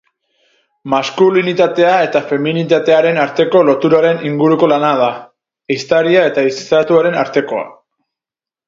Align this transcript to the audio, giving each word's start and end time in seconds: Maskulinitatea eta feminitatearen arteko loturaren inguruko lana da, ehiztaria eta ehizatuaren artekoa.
Maskulinitatea 0.93 1.91
eta 2.05 2.21
feminitatearen 2.31 3.19
arteko 3.27 3.63
loturaren 3.69 4.27
inguruko 4.31 4.71
lana 4.75 4.91
da, 5.05 5.11
ehiztaria 5.77 6.27
eta 6.33 6.51
ehizatuaren 6.51 7.25
artekoa. 7.29 7.67